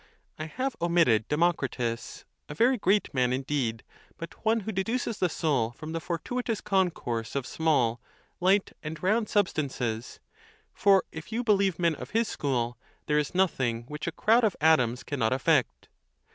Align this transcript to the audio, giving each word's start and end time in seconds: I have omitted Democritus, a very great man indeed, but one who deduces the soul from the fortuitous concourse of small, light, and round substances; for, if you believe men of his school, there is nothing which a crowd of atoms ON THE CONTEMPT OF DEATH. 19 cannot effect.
I 0.39 0.45
have 0.45 0.75
omitted 0.81 1.27
Democritus, 1.27 2.25
a 2.49 2.55
very 2.55 2.75
great 2.75 3.13
man 3.13 3.31
indeed, 3.31 3.83
but 4.17 4.43
one 4.43 4.61
who 4.61 4.71
deduces 4.71 5.19
the 5.19 5.29
soul 5.29 5.73
from 5.73 5.91
the 5.91 5.99
fortuitous 6.01 6.59
concourse 6.59 7.35
of 7.35 7.45
small, 7.45 8.01
light, 8.39 8.73
and 8.81 9.03
round 9.03 9.29
substances; 9.29 10.19
for, 10.73 11.03
if 11.11 11.31
you 11.31 11.43
believe 11.43 11.77
men 11.77 11.93
of 11.93 12.09
his 12.17 12.27
school, 12.27 12.79
there 13.05 13.19
is 13.19 13.35
nothing 13.35 13.83
which 13.83 14.07
a 14.07 14.11
crowd 14.11 14.43
of 14.43 14.55
atoms 14.59 14.61
ON 14.61 14.69
THE 14.71 14.87
CONTEMPT 14.87 14.91
OF 14.91 15.01
DEATH. 15.01 15.01
19 15.01 15.05
cannot 15.05 15.33
effect. 15.69 15.89